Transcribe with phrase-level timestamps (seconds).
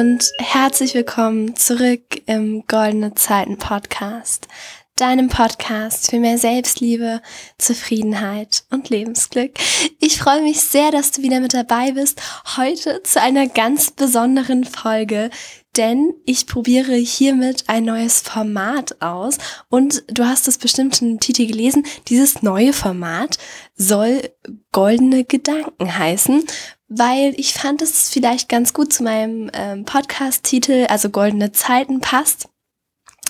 [0.00, 4.48] und herzlich willkommen zurück im Goldene Zeiten Podcast,
[4.96, 7.20] deinem Podcast für mehr Selbstliebe,
[7.58, 9.58] Zufriedenheit und Lebensglück.
[9.98, 12.18] Ich freue mich sehr, dass du wieder mit dabei bist,
[12.56, 15.28] heute zu einer ganz besonderen Folge,
[15.76, 19.36] denn ich probiere hiermit ein neues Format aus
[19.68, 23.36] und du hast es bestimmt im Titel gelesen, dieses neue Format
[23.76, 24.30] soll
[24.72, 26.44] goldene Gedanken heißen,
[26.90, 32.00] weil ich fand, dass es vielleicht ganz gut zu meinem ähm, Podcast-Titel, also Goldene Zeiten,
[32.00, 32.48] passt.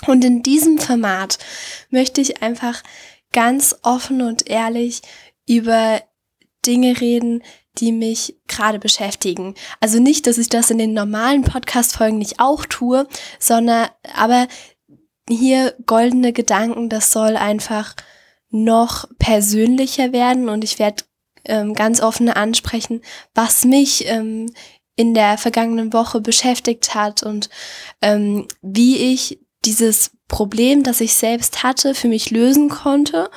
[0.06, 1.38] Und in diesem Format
[1.90, 2.82] möchte ich einfach
[3.32, 5.02] ganz offen und ehrlich
[5.46, 6.00] über
[6.66, 7.42] Dinge reden,
[7.76, 9.54] die mich gerade beschäftigen.
[9.78, 13.06] Also nicht, dass ich das in den normalen Podcast-Folgen nicht auch tue,
[13.38, 14.48] sondern aber
[15.28, 17.94] hier goldene Gedanken, das soll einfach
[18.48, 21.04] noch persönlicher werden und ich werde
[21.44, 23.02] ähm, ganz offen ansprechen,
[23.34, 24.52] was mich ähm,
[24.96, 27.48] in der vergangenen Woche beschäftigt hat und
[28.02, 33.30] ähm, wie ich dieses Problem, das ich selbst hatte, für mich lösen konnte.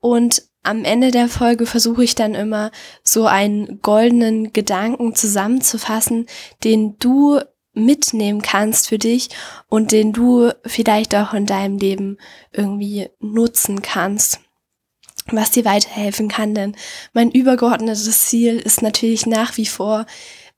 [0.00, 2.70] Und am Ende der Folge versuche ich dann immer
[3.02, 6.26] so einen goldenen Gedanken zusammenzufassen,
[6.64, 7.40] den du
[7.72, 9.28] mitnehmen kannst für dich
[9.68, 12.16] und den du vielleicht auch in deinem Leben
[12.52, 14.40] irgendwie nutzen kannst
[15.30, 16.54] was dir weiterhelfen kann.
[16.54, 16.76] Denn
[17.12, 20.06] mein übergeordnetes Ziel ist natürlich nach wie vor,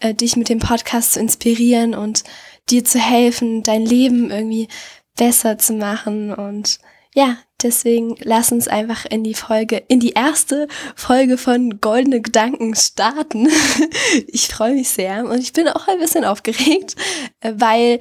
[0.01, 2.25] äh, dich mit dem Podcast zu inspirieren und
[2.71, 4.69] dir zu helfen, dein Leben irgendwie
[5.17, 6.33] besser zu machen.
[6.33, 6.79] Und
[7.15, 12.75] ja, deswegen lass uns einfach in die Folge, in die erste Folge von Goldene Gedanken
[12.75, 13.49] starten.
[14.29, 16.95] ich freue mich sehr und ich bin auch ein bisschen aufgeregt,
[17.41, 17.99] äh, weil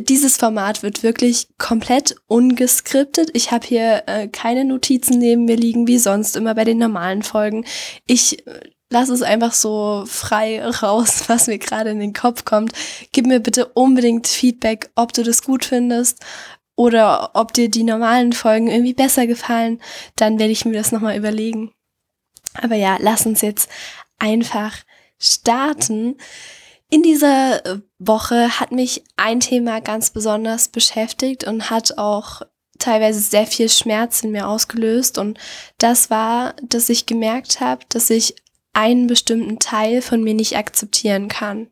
[0.00, 3.30] dieses Format wird wirklich komplett ungeskriptet.
[3.34, 7.22] Ich habe hier äh, keine Notizen neben mir liegen, wie sonst immer bei den normalen
[7.22, 7.64] Folgen.
[8.06, 12.72] Ich äh, lasse es einfach so frei raus, was mir gerade in den Kopf kommt.
[13.12, 16.24] Gib mir bitte unbedingt Feedback, ob du das gut findest
[16.76, 19.80] oder ob dir die normalen Folgen irgendwie besser gefallen.
[20.16, 21.72] Dann werde ich mir das nochmal überlegen.
[22.62, 23.68] Aber ja, lass uns jetzt
[24.18, 24.76] einfach
[25.18, 26.16] starten.
[26.88, 32.42] In dieser äh, Woche hat mich ein Thema ganz besonders beschäftigt und hat auch
[32.78, 35.18] teilweise sehr viel Schmerz in mir ausgelöst.
[35.18, 35.38] Und
[35.78, 38.36] das war, dass ich gemerkt habe, dass ich
[38.72, 41.70] einen bestimmten Teil von mir nicht akzeptieren kann.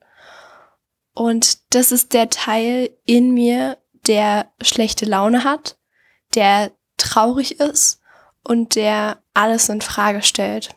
[1.14, 5.78] Und das ist der Teil in mir, der schlechte Laune hat,
[6.34, 8.00] der traurig ist
[8.42, 10.74] und der alles in Frage stellt.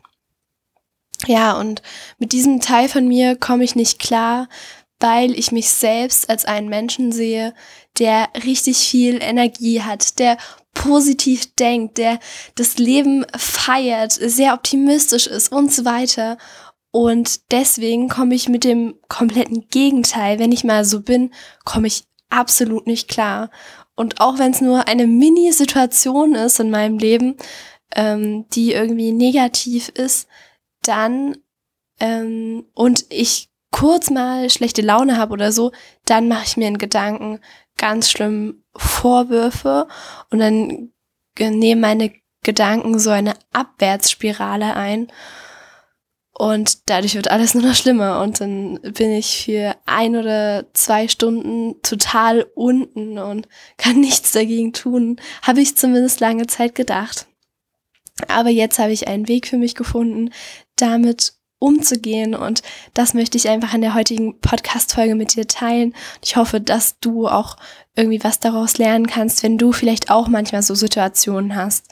[1.26, 1.82] Ja, und
[2.18, 4.48] mit diesem Teil von mir komme ich nicht klar,
[5.00, 7.54] weil ich mich selbst als einen Menschen sehe,
[7.98, 10.36] der richtig viel Energie hat, der
[10.74, 12.18] positiv denkt, der
[12.54, 16.38] das Leben feiert, sehr optimistisch ist und so weiter.
[16.90, 21.32] Und deswegen komme ich mit dem kompletten Gegenteil, wenn ich mal so bin,
[21.64, 23.50] komme ich absolut nicht klar.
[23.94, 27.36] Und auch wenn es nur eine Mini-Situation ist in meinem Leben,
[27.94, 30.28] ähm, die irgendwie negativ ist,
[30.82, 31.36] dann
[32.00, 35.72] ähm, und ich kurz mal schlechte Laune habe oder so,
[36.04, 37.40] dann mache ich mir in Gedanken
[37.76, 39.88] ganz schlimm Vorwürfe
[40.30, 40.92] und dann
[41.38, 42.12] nehmen meine
[42.42, 45.08] Gedanken so eine Abwärtsspirale ein
[46.38, 51.08] und dadurch wird alles nur noch schlimmer und dann bin ich für ein oder zwei
[51.08, 57.26] Stunden total unten und kann nichts dagegen tun, habe ich zumindest lange Zeit gedacht.
[58.28, 60.30] Aber jetzt habe ich einen Weg für mich gefunden,
[60.82, 62.62] damit umzugehen und
[62.94, 65.92] das möchte ich einfach in der heutigen Podcast-Folge mit dir teilen.
[66.22, 67.56] Ich hoffe, dass du auch
[67.96, 71.86] irgendwie was daraus lernen kannst, wenn du vielleicht auch manchmal so Situationen hast.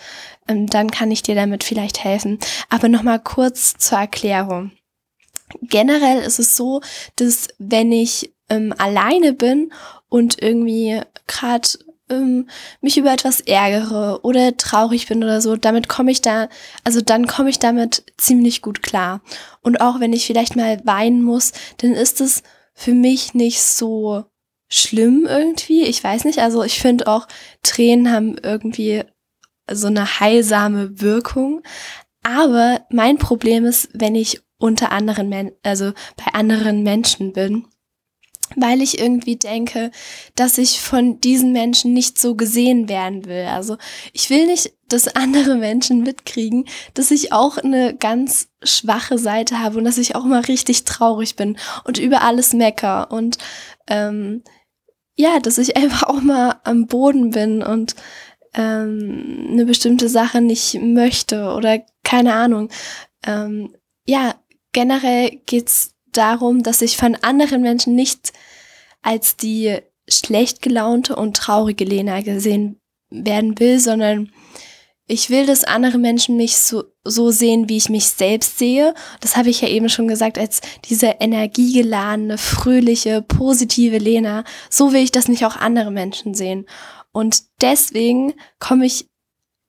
[0.47, 2.39] Ähm, dann kann ich dir damit vielleicht helfen.
[2.69, 4.71] Aber nochmal kurz zur Erklärung.
[5.63, 6.81] Generell ist es so,
[7.17, 9.73] dass wenn ich ähm, alleine bin
[10.09, 11.69] und irgendwie gerade
[12.09, 12.49] ähm,
[12.81, 16.49] mich über etwas ärgere oder traurig bin oder so, damit komme ich da,
[16.85, 19.21] also dann komme ich damit ziemlich gut klar.
[19.63, 22.43] Und auch wenn ich vielleicht mal weinen muss, dann ist es
[22.75, 24.25] für mich nicht so
[24.69, 25.83] schlimm irgendwie.
[25.85, 27.27] Ich weiß nicht, also ich finde auch
[27.63, 29.05] Tränen haben irgendwie
[29.71, 31.63] so eine heilsame Wirkung.
[32.23, 37.67] Aber mein Problem ist, wenn ich unter anderen, Men also bei anderen Menschen bin
[38.55, 39.91] weil ich irgendwie denke,
[40.35, 43.47] dass ich von diesen Menschen nicht so gesehen werden will.
[43.47, 43.77] Also
[44.13, 49.79] ich will nicht, dass andere Menschen mitkriegen, dass ich auch eine ganz schwache Seite habe
[49.79, 53.39] und dass ich auch mal richtig traurig bin und über alles mecker und
[53.89, 54.43] ähm,
[55.17, 57.97] ja, dass ich einfach auch mal am Boden bin und
[58.55, 62.71] ähm, eine bestimmte Sache nicht möchte oder keine Ahnung.
[63.27, 63.75] Ähm,
[64.07, 64.35] ja,
[64.73, 68.33] generell geht's darum, dass ich von anderen Menschen nicht
[69.03, 69.79] als die
[70.09, 72.81] schlecht gelaunte und traurige Lena gesehen
[73.11, 74.31] werden will, sondern
[75.09, 78.93] ich will, dass andere Menschen mich so, so sehen, wie ich mich selbst sehe.
[79.21, 84.43] Das habe ich ja eben schon gesagt, als diese energiegeladene, fröhliche, positive Lena.
[84.69, 86.67] So will ich, dass mich auch andere Menschen sehen.
[87.13, 89.07] Und deswegen komme ich,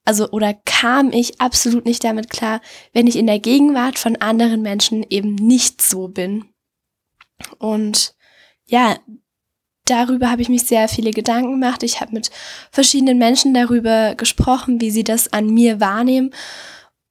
[0.08, 2.62] also oder kam ich absolut nicht damit klar,
[2.94, 6.46] wenn ich in der Gegenwart von anderen Menschen eben nicht so bin.
[7.60, 8.16] Und
[8.66, 8.96] ja,
[9.84, 11.84] darüber habe ich mich sehr viele Gedanken gemacht.
[11.84, 12.32] Ich habe mit
[12.72, 16.34] verschiedenen Menschen darüber gesprochen, wie sie das an mir wahrnehmen.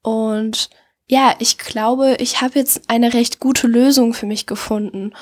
[0.02, 0.70] Und
[1.06, 5.12] ja, ich glaube, ich habe jetzt eine recht gute Lösung für mich gefunden.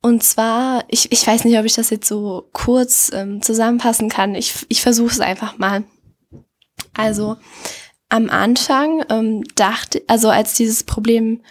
[0.00, 4.34] Und zwar, ich, ich weiß nicht, ob ich das jetzt so kurz ähm, zusammenfassen kann.
[4.34, 5.84] Ich, ich versuche es einfach mal.
[6.94, 7.36] Also
[8.08, 11.42] am Anfang ähm, dachte, also als dieses Problem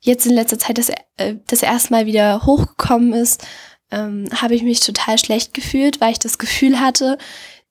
[0.00, 3.44] jetzt in letzter Zeit das, äh, das erste Mal wieder hochgekommen ist,
[3.90, 7.18] ähm, habe ich mich total schlecht gefühlt, weil ich das Gefühl hatte,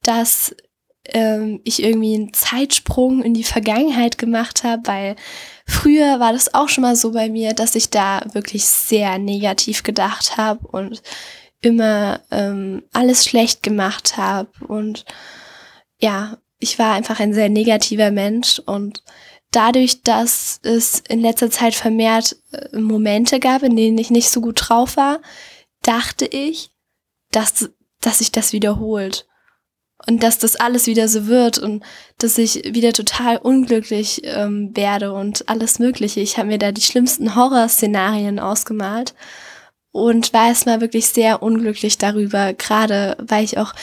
[0.01, 0.55] dass
[1.05, 5.15] ähm, ich irgendwie einen Zeitsprung in die Vergangenheit gemacht habe, weil
[5.67, 9.83] früher war das auch schon mal so bei mir, dass ich da wirklich sehr negativ
[9.83, 11.01] gedacht habe und
[11.61, 15.05] immer ähm, alles schlecht gemacht habe und
[15.99, 19.03] ja, ich war einfach ein sehr negativer Mensch und
[19.51, 24.41] dadurch, dass es in letzter Zeit vermehrt äh, Momente gab, in denen ich nicht so
[24.41, 25.21] gut drauf war,
[25.83, 26.71] dachte ich,
[27.31, 27.69] dass,
[28.01, 29.27] dass sich das wiederholt.
[30.05, 31.81] Und dass das alles wieder so wird und
[32.17, 36.19] dass ich wieder total unglücklich ähm, werde und alles Mögliche.
[36.19, 39.13] Ich habe mir da die schlimmsten Horrorszenarien ausgemalt
[39.93, 43.73] und war erstmal wirklich sehr unglücklich darüber, gerade weil ich auch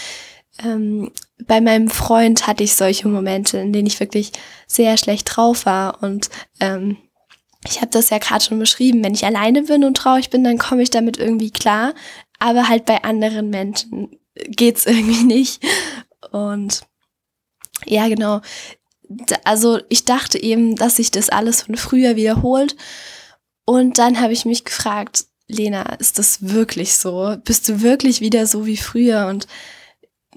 [0.59, 1.11] ähm,
[1.47, 4.33] bei meinem Freund hatte ich solche Momente, in denen ich wirklich
[4.67, 6.29] sehr schlecht drauf war und
[6.61, 6.97] ähm,
[7.67, 10.59] ich habe das ja gerade schon beschrieben, wenn ich alleine bin und traurig bin, dann
[10.59, 11.95] komme ich damit irgendwie klar,
[12.39, 15.63] aber halt bei anderen Menschen geht's irgendwie nicht.
[16.33, 16.83] Und
[17.87, 18.41] ja, genau.
[19.45, 22.77] Also ich dachte eben, dass sich das alles von früher wiederholt.
[23.65, 27.37] Und dann habe ich mich gefragt, Lena, ist das wirklich so?
[27.45, 29.27] Bist du wirklich wieder so wie früher?
[29.27, 29.49] Und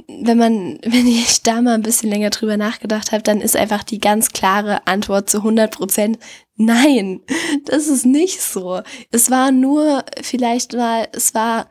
[0.07, 3.83] wenn man, wenn ich da mal ein bisschen länger drüber nachgedacht habe, dann ist einfach
[3.83, 6.19] die ganz klare Antwort zu 100 Prozent
[6.55, 7.21] nein,
[7.65, 8.81] das ist nicht so.
[9.11, 11.67] Es war nur vielleicht mal, es war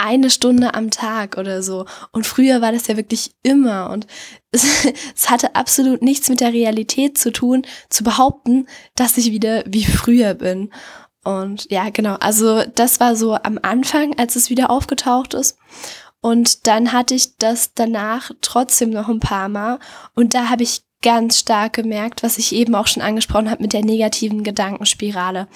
[0.00, 1.84] eine Stunde am Tag oder so.
[2.12, 3.90] Und früher war das ja wirklich immer.
[3.90, 4.06] Und
[4.52, 4.64] es,
[5.14, 9.84] es, hatte absolut nichts mit der Realität zu tun, zu behaupten, dass ich wieder wie
[9.84, 10.70] früher bin.
[11.24, 12.14] Und ja, genau.
[12.14, 15.58] Also das war so am Anfang, als es wieder aufgetaucht ist.
[16.20, 19.78] Und dann hatte ich das danach trotzdem noch ein paar Mal.
[20.14, 23.72] Und da habe ich ganz stark gemerkt, was ich eben auch schon angesprochen habe mit
[23.72, 25.46] der negativen Gedankenspirale.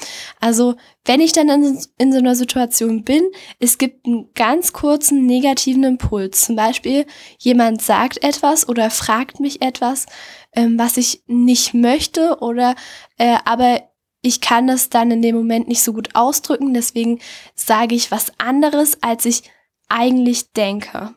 [0.40, 3.24] Also wenn ich dann in, in, so einer Situation bin,
[3.58, 6.42] es gibt einen ganz kurzen negativen Impuls.
[6.42, 7.06] Zum Beispiel
[7.38, 10.06] jemand sagt etwas oder fragt mich etwas,
[10.54, 12.76] ähm, was ich nicht möchte oder
[13.18, 13.82] äh, aber
[14.24, 16.72] ich kann das dann in dem Moment nicht so gut ausdrücken.
[16.72, 17.18] Deswegen
[17.56, 19.42] sage ich was anderes, als ich
[19.92, 21.14] eigentlich denke.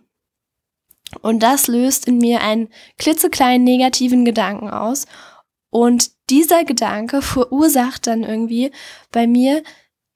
[1.21, 5.05] Und das löst in mir einen klitzekleinen negativen Gedanken aus.
[5.69, 8.71] Und dieser Gedanke verursacht dann irgendwie
[9.11, 9.63] bei mir,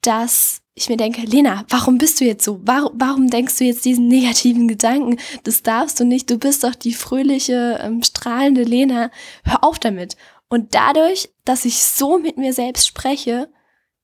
[0.02, 2.60] dass ich mir denke, Lena, warum bist du jetzt so?
[2.62, 5.18] Warum, warum denkst du jetzt diesen negativen Gedanken?
[5.44, 6.30] Das darfst du nicht.
[6.30, 9.10] Du bist doch die fröhliche, ähm, strahlende Lena.
[9.44, 10.16] Hör auf damit.
[10.48, 13.52] Und dadurch, dass ich so mit mir selbst spreche,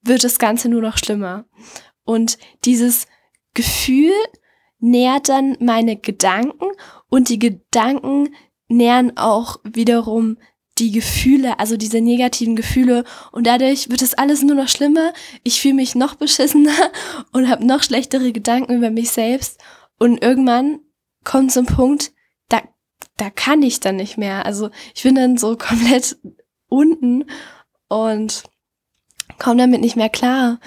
[0.02, 1.46] wird das Ganze nur noch schlimmer.
[2.04, 3.06] Und dieses
[3.54, 4.12] Gefühl,
[4.78, 6.66] nährt dann meine Gedanken
[7.08, 8.34] und die Gedanken
[8.68, 10.38] nähren auch wiederum
[10.78, 15.12] die Gefühle, also diese negativen Gefühle und dadurch wird es alles nur noch schlimmer.
[15.42, 16.74] Ich fühle mich noch beschissener
[17.32, 19.60] und habe noch schlechtere Gedanken über mich selbst
[19.98, 20.80] und irgendwann
[21.24, 22.12] kommt so ein Punkt,
[22.48, 22.60] da
[23.16, 24.44] da kann ich dann nicht mehr.
[24.44, 26.18] Also ich bin dann so komplett
[26.68, 27.24] unten
[27.88, 28.42] und
[29.38, 30.58] komme damit nicht mehr klar.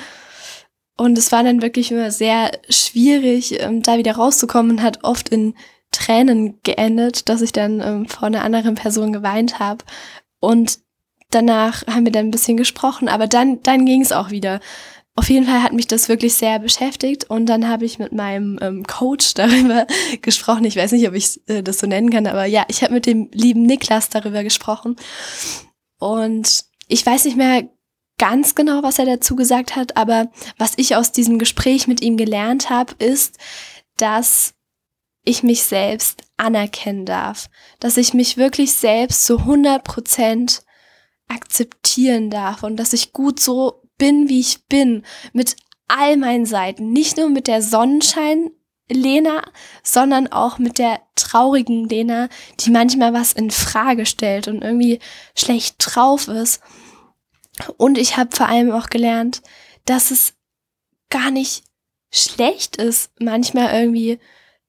[1.00, 5.29] Und es war dann wirklich immer sehr schwierig, ähm, da wieder rauszukommen und hat oft
[5.29, 5.53] in
[5.91, 9.86] Tränen geendet, dass ich dann ähm, vor einer anderen Person geweint habe.
[10.41, 10.79] Und
[11.32, 14.60] danach haben wir dann ein bisschen gesprochen, aber dann, dann ging es auch wieder.
[15.15, 18.60] Auf jeden Fall hat mich das wirklich sehr beschäftigt und dann habe ich mit meinem
[18.62, 19.88] ähm, Coach darüber
[20.22, 20.65] gesprochen.
[20.65, 23.06] Ich weiß nicht, ob ich äh, das so nennen kann, aber ja, ich habe mit
[23.06, 24.98] dem lieben Niklas darüber gesprochen.
[25.98, 27.70] Und ich weiß nicht mehr
[28.20, 32.18] ganz genau, was er dazu gesagt hat, aber was ich aus diesem Gespräch mit ihm
[32.18, 33.40] gelernt habe, ist,
[33.98, 34.54] dass
[35.24, 37.50] ich mich selbst anerkennen darf,
[37.80, 40.62] dass ich mich wirklich selbst zu 100 Prozent
[41.28, 45.56] akzeptieren darf und dass ich gut so bin, wie ich bin, mit
[45.88, 48.52] all meinen Seiten, nicht nur mit der Sonnenschein
[48.92, 49.44] Lena,
[49.84, 52.28] sondern auch mit der traurigen Lena,
[52.60, 55.00] die manchmal was in Frage stellt und irgendwie
[55.36, 56.62] schlecht drauf ist.
[57.78, 59.42] Und ich habe vor allem auch gelernt,
[59.86, 60.34] dass es
[61.10, 61.63] gar nicht
[62.12, 64.20] schlecht ist, manchmal irgendwie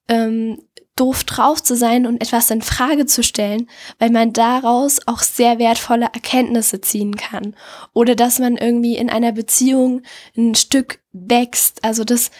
[0.08, 0.58] ähm,
[0.96, 5.58] doof drauf zu sein und etwas in Frage zu stellen, weil man daraus auch sehr
[5.58, 7.56] wertvolle Erkenntnisse ziehen kann.
[7.94, 10.02] Oder dass man irgendwie in einer Beziehung
[10.36, 12.30] ein Stück wächst, also dass,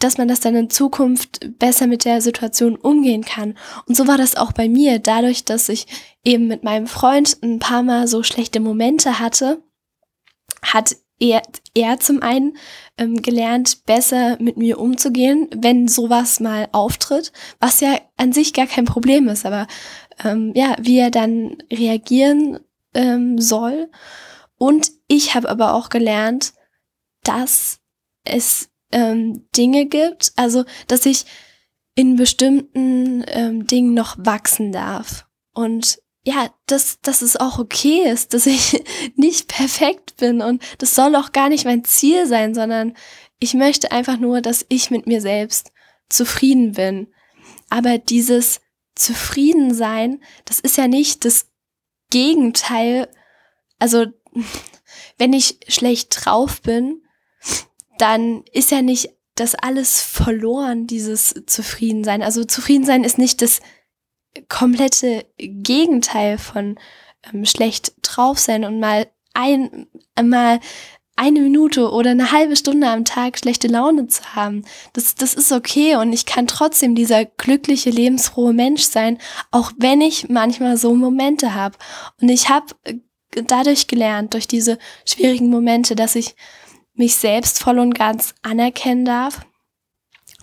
[0.00, 3.56] dass man das dann in Zukunft besser mit der Situation umgehen kann.
[3.86, 5.86] Und so war das auch bei mir, dadurch, dass ich
[6.24, 9.62] eben mit meinem Freund ein paar Mal so schlechte Momente hatte,
[10.64, 11.42] hat er,
[11.74, 12.56] er zum einen
[12.98, 18.66] ähm, gelernt, besser mit mir umzugehen, wenn sowas mal auftritt, was ja an sich gar
[18.66, 19.66] kein Problem ist, aber
[20.24, 22.60] ähm, ja, wie er dann reagieren
[22.94, 23.90] ähm, soll.
[24.56, 26.54] Und ich habe aber auch gelernt,
[27.22, 27.80] dass
[28.24, 31.26] es ähm, Dinge gibt, also dass ich
[31.94, 35.26] in bestimmten ähm, Dingen noch wachsen darf.
[35.52, 38.82] Und ja, dass, dass es auch okay ist, dass ich
[39.16, 42.96] nicht perfekt bin und das soll auch gar nicht mein Ziel sein, sondern
[43.38, 45.70] ich möchte einfach nur, dass ich mit mir selbst
[46.08, 47.08] zufrieden bin.
[47.68, 48.60] Aber dieses
[48.94, 51.50] Zufriedensein, das ist ja nicht das
[52.10, 53.08] Gegenteil.
[53.78, 54.06] Also,
[55.18, 57.02] wenn ich schlecht drauf bin,
[57.98, 62.22] dann ist ja nicht das alles verloren, dieses Zufriedensein.
[62.22, 63.60] Also Zufriedensein ist nicht das
[64.48, 66.78] komplette Gegenteil von
[67.32, 69.86] ähm, schlecht drauf sein und mal ein,
[70.22, 70.60] mal
[71.16, 74.64] eine Minute oder eine halbe Stunde am Tag schlechte Laune zu haben.
[74.94, 79.18] Das, das ist okay und ich kann trotzdem dieser glückliche, lebensfrohe Mensch sein,
[79.50, 81.76] auch wenn ich manchmal so Momente habe.
[82.20, 82.94] Und ich habe äh,
[83.46, 86.34] dadurch gelernt, durch diese schwierigen Momente, dass ich
[86.94, 89.46] mich selbst voll und ganz anerkennen darf,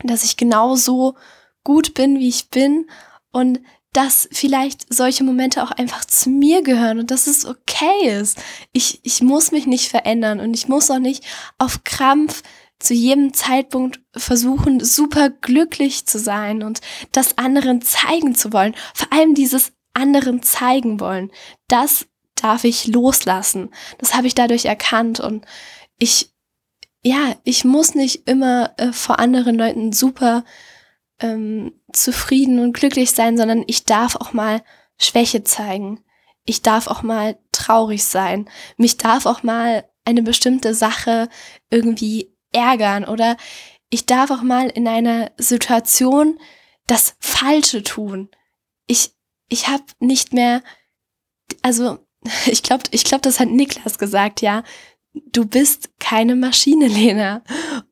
[0.04, 1.16] dass ich genauso
[1.64, 2.90] gut bin, wie ich bin
[3.32, 3.60] und
[3.94, 8.42] dass vielleicht solche Momente auch einfach zu mir gehören und dass es okay ist.
[8.72, 11.26] Ich, ich muss mich nicht verändern und ich muss auch nicht
[11.58, 12.42] auf Krampf
[12.80, 16.82] zu jedem Zeitpunkt versuchen, super glücklich zu sein und
[17.12, 18.76] das anderen zeigen zu wollen.
[18.94, 21.32] Vor allem dieses anderen zeigen wollen.
[21.68, 23.70] Das darf ich loslassen.
[23.98, 25.46] Das habe ich dadurch erkannt und
[26.00, 26.32] ich,
[27.04, 30.44] ja, ich muss nicht immer äh, vor anderen Leuten super
[31.22, 34.62] ähm, zufrieden und glücklich sein, sondern ich darf auch mal
[34.98, 36.04] Schwäche zeigen.
[36.46, 38.50] Ich darf auch mal traurig sein.
[38.78, 41.30] Mich darf auch mal eine bestimmte Sache
[41.70, 43.38] irgendwie ärgern oder
[43.90, 46.40] ich darf auch mal in einer Situation
[46.88, 48.30] das Falsche tun.
[48.88, 49.12] Ich,
[49.50, 50.64] ich habe nicht mehr,
[51.62, 52.00] also
[52.48, 54.64] ich glaube, ich glaube, das hat Niklas gesagt, ja
[55.14, 57.44] du bist keine Maschine, Lena.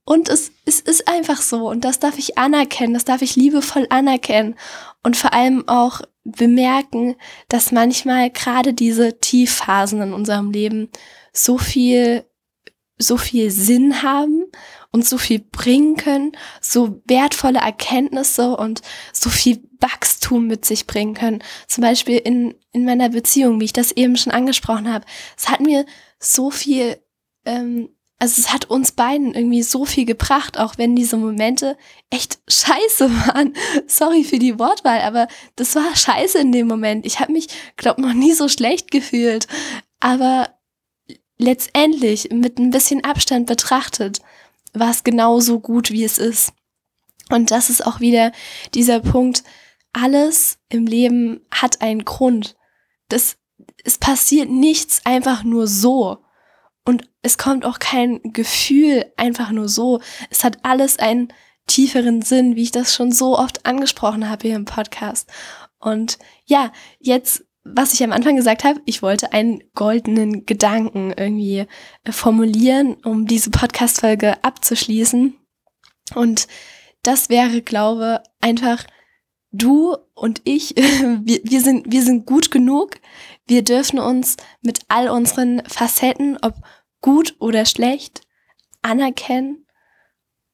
[0.06, 1.70] Und es, es ist einfach so.
[1.70, 4.56] Und das darf ich anerkennen, das darf ich liebevoll anerkennen.
[5.04, 7.16] Und vor allem auch bemerken,
[7.48, 10.90] dass manchmal gerade diese Tiefphasen in unserem Leben
[11.34, 12.26] so viel,
[12.98, 14.46] so viel Sinn haben
[14.92, 18.82] und so viel bringen können, so wertvolle Erkenntnisse und
[19.14, 21.44] so viel Wachstum mit sich bringen können.
[21.68, 25.06] Zum Beispiel in, in meiner Beziehung, wie ich das eben schon angesprochen habe.
[25.38, 25.86] Es hat mir
[26.20, 26.98] so viel
[27.50, 27.90] ähm,
[28.20, 31.78] also es hat uns beiden irgendwie so viel gebracht, auch wenn diese Momente
[32.10, 33.56] echt scheiße waren.
[33.88, 37.06] Sorry für die Wortwahl, aber das war scheiße in dem Moment.
[37.06, 39.48] Ich habe mich, glaube noch nie so schlecht gefühlt.
[40.02, 40.50] Aber
[41.38, 44.20] letztendlich, mit ein bisschen Abstand betrachtet,
[44.74, 46.52] war es genauso gut, wie es ist.
[47.30, 48.32] Und das ist auch wieder
[48.74, 49.44] dieser Punkt,
[49.94, 52.56] alles im Leben hat einen Grund.
[53.08, 53.38] Das,
[53.84, 56.20] es passiert nichts einfach nur so.
[56.90, 60.02] Und es kommt auch kein Gefühl einfach nur so.
[60.32, 61.32] Es hat alles einen
[61.68, 65.30] tieferen Sinn, wie ich das schon so oft angesprochen habe hier im Podcast.
[65.78, 71.68] Und ja, jetzt, was ich am Anfang gesagt habe, ich wollte einen goldenen Gedanken irgendwie
[72.06, 75.36] äh, formulieren, um diese Podcast-Folge abzuschließen.
[76.16, 76.48] Und
[77.04, 78.84] das wäre, glaube einfach
[79.52, 82.96] du und ich, wir, wir, sind, wir sind gut genug.
[83.46, 86.56] Wir dürfen uns mit all unseren Facetten, ob
[87.02, 88.22] gut oder schlecht,
[88.82, 89.66] anerkennen.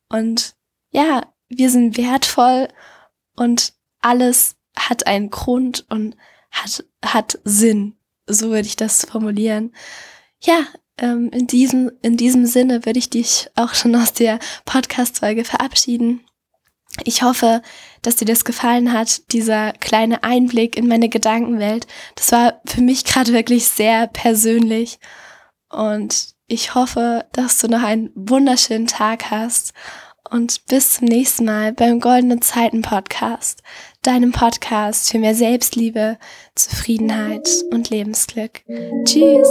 [0.10, 0.56] Und
[0.92, 2.68] ja, wir sind wertvoll
[3.36, 6.16] und alles hat einen Grund und
[6.52, 7.98] hat, hat Sinn.
[8.28, 9.74] So würde ich das formulieren.
[10.42, 10.66] Ja,
[10.98, 16.26] ähm, in, diesem, in diesem Sinne würde ich dich auch schon aus der Podcast-Folge verabschieden.
[17.04, 17.62] Ich hoffe,
[18.02, 21.88] dass dir das gefallen hat, dieser kleine Einblick in meine Gedankenwelt.
[22.16, 25.00] Das war für mich gerade wirklich sehr persönlich.
[25.70, 29.74] Und ich hoffe, dass du noch einen wunderschönen Tag hast
[30.30, 33.62] und bis zum nächsten Mal beim Goldene Zeiten Podcast,
[34.02, 36.18] deinem Podcast für mehr Selbstliebe,
[36.56, 38.64] Zufriedenheit und Lebensglück.
[39.06, 39.48] Tschüss!